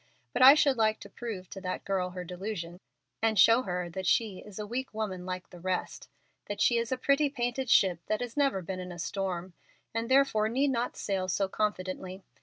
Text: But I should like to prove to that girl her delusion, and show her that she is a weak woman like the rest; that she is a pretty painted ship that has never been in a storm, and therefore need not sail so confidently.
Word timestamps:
But 0.33 0.41
I 0.41 0.55
should 0.55 0.77
like 0.77 0.99
to 1.01 1.11
prove 1.11 1.47
to 1.51 1.61
that 1.61 1.85
girl 1.85 2.09
her 2.09 2.23
delusion, 2.23 2.79
and 3.21 3.37
show 3.37 3.61
her 3.61 3.87
that 3.91 4.07
she 4.07 4.39
is 4.39 4.57
a 4.57 4.65
weak 4.65 4.91
woman 4.95 5.27
like 5.27 5.51
the 5.51 5.59
rest; 5.59 6.09
that 6.47 6.59
she 6.59 6.79
is 6.79 6.91
a 6.91 6.97
pretty 6.97 7.29
painted 7.29 7.69
ship 7.69 7.99
that 8.07 8.19
has 8.19 8.35
never 8.35 8.63
been 8.63 8.79
in 8.79 8.91
a 8.91 8.97
storm, 8.97 9.53
and 9.93 10.09
therefore 10.09 10.49
need 10.49 10.71
not 10.71 10.97
sail 10.97 11.27
so 11.27 11.47
confidently. 11.47 12.23